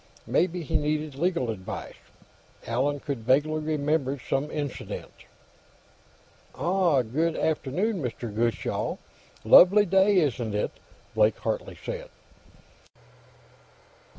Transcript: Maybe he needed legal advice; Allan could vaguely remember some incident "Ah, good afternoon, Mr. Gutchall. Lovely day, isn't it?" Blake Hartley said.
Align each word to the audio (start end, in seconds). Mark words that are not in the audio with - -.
Maybe 0.25 0.63
he 0.63 0.77
needed 0.77 1.13
legal 1.13 1.51
advice; 1.51 1.93
Allan 2.65 3.01
could 3.01 3.19
vaguely 3.19 3.59
remember 3.61 4.17
some 4.17 4.49
incident 4.49 5.11
"Ah, 6.55 7.03
good 7.03 7.35
afternoon, 7.35 8.01
Mr. 8.01 8.35
Gutchall. 8.35 8.97
Lovely 9.45 9.85
day, 9.85 10.15
isn't 10.17 10.55
it?" 10.55 10.71
Blake 11.13 11.37
Hartley 11.37 11.77
said. 11.85 12.09